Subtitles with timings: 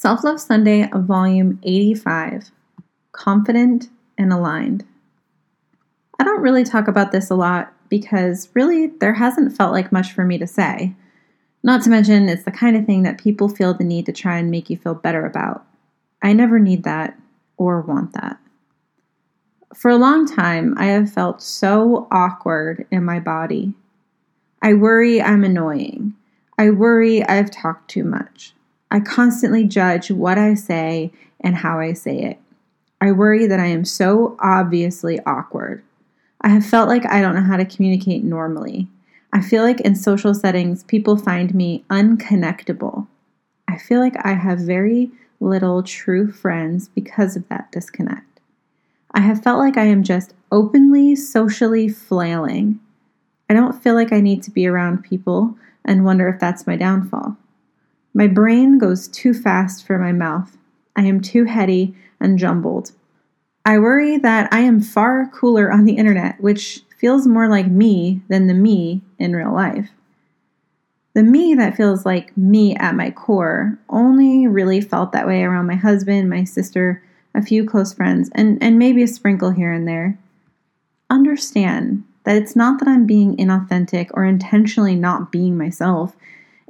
[0.00, 2.52] Self Love Sunday, Volume 85
[3.12, 4.82] Confident and Aligned.
[6.18, 10.12] I don't really talk about this a lot because really there hasn't felt like much
[10.12, 10.94] for me to say.
[11.62, 14.38] Not to mention, it's the kind of thing that people feel the need to try
[14.38, 15.66] and make you feel better about.
[16.22, 17.20] I never need that
[17.58, 18.38] or want that.
[19.74, 23.74] For a long time, I have felt so awkward in my body.
[24.62, 26.14] I worry I'm annoying.
[26.56, 28.54] I worry I've talked too much.
[28.90, 32.38] I constantly judge what I say and how I say it.
[33.00, 35.82] I worry that I am so obviously awkward.
[36.42, 38.88] I have felt like I don't know how to communicate normally.
[39.32, 43.06] I feel like in social settings, people find me unconnectable.
[43.68, 48.40] I feel like I have very little true friends because of that disconnect.
[49.12, 52.80] I have felt like I am just openly socially flailing.
[53.48, 56.76] I don't feel like I need to be around people and wonder if that's my
[56.76, 57.36] downfall.
[58.14, 60.56] My brain goes too fast for my mouth.
[60.96, 62.92] I am too heady and jumbled.
[63.64, 68.22] I worry that I am far cooler on the internet, which feels more like me
[68.28, 69.90] than the me in real life.
[71.14, 75.66] The me that feels like me at my core only really felt that way around
[75.66, 77.02] my husband, my sister,
[77.34, 80.18] a few close friends, and, and maybe a sprinkle here and there.
[81.08, 86.16] Understand that it's not that I'm being inauthentic or intentionally not being myself.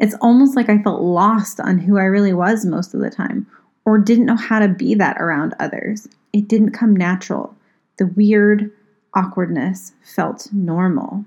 [0.00, 3.46] It's almost like I felt lost on who I really was most of the time,
[3.84, 6.08] or didn't know how to be that around others.
[6.32, 7.54] It didn't come natural.
[7.98, 8.72] The weird
[9.12, 11.26] awkwardness felt normal.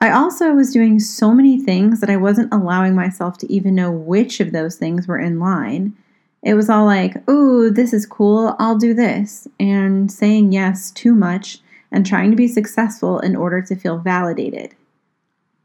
[0.00, 3.92] I also was doing so many things that I wasn't allowing myself to even know
[3.92, 5.94] which of those things were in line.
[6.42, 11.14] It was all like, ooh, this is cool, I'll do this, and saying yes too
[11.14, 11.58] much
[11.92, 14.74] and trying to be successful in order to feel validated,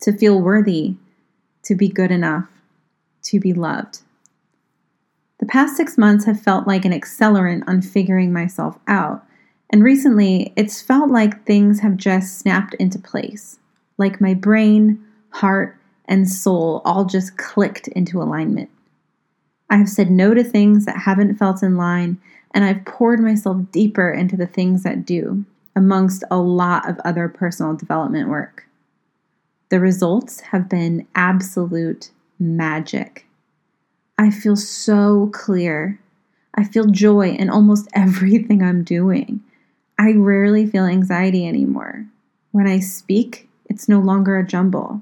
[0.01, 0.97] to feel worthy,
[1.65, 2.47] to be good enough,
[3.23, 3.99] to be loved.
[5.39, 9.23] The past six months have felt like an accelerant on figuring myself out,
[9.69, 13.59] and recently it's felt like things have just snapped into place,
[13.97, 18.69] like my brain, heart, and soul all just clicked into alignment.
[19.69, 22.19] I have said no to things that haven't felt in line,
[22.51, 25.43] and I've poured myself deeper into the things that do,
[25.75, 28.65] amongst a lot of other personal development work.
[29.69, 33.25] The results have been absolute magic.
[34.17, 35.99] I feel so clear.
[36.53, 39.41] I feel joy in almost everything I'm doing.
[39.97, 42.05] I rarely feel anxiety anymore.
[42.51, 45.01] When I speak, it's no longer a jumble.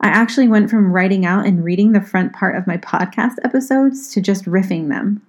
[0.00, 4.12] I actually went from writing out and reading the front part of my podcast episodes
[4.12, 5.22] to just riffing them.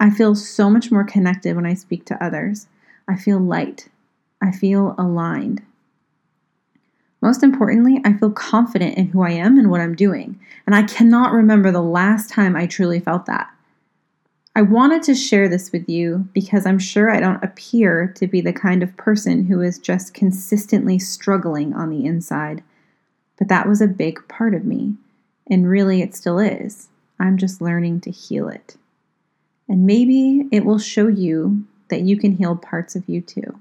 [0.00, 2.66] I feel so much more connected when I speak to others.
[3.06, 3.88] I feel light.
[4.42, 5.62] I feel aligned.
[7.22, 10.82] Most importantly, I feel confident in who I am and what I'm doing, and I
[10.82, 13.50] cannot remember the last time I truly felt that.
[14.56, 18.40] I wanted to share this with you because I'm sure I don't appear to be
[18.40, 22.62] the kind of person who is just consistently struggling on the inside.
[23.38, 24.94] But that was a big part of me,
[25.48, 26.88] and really it still is.
[27.18, 28.76] I'm just learning to heal it.
[29.68, 33.60] And maybe it will show you that you can heal parts of you too.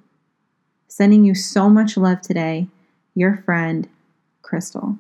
[0.88, 2.68] Sending you so much love today,
[3.16, 3.88] your friend,
[4.42, 4.98] Chrystal.